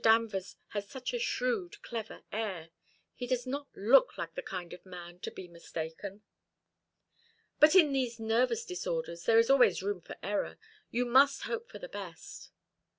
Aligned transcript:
Danvers 0.03 0.55
has 0.69 0.89
such 0.89 1.13
a 1.13 1.19
shrewd 1.19 1.79
clever 1.83 2.23
air. 2.31 2.71
He 3.13 3.27
does 3.27 3.45
not 3.45 3.67
look 3.75 4.15
the 4.33 4.41
kind 4.41 4.73
of 4.73 4.83
man 4.83 5.19
to 5.19 5.29
be 5.29 5.47
mistaken." 5.47 6.23
"But 7.59 7.75
in 7.75 7.93
these 7.93 8.19
nervous 8.19 8.65
disorders 8.65 9.25
there 9.25 9.37
is 9.37 9.51
always 9.51 9.83
room 9.83 10.01
for 10.01 10.15
error. 10.23 10.57
You 10.89 11.05
must 11.05 11.43
hope 11.43 11.69
for 11.69 11.77
the 11.77 11.87
best." 11.87 12.49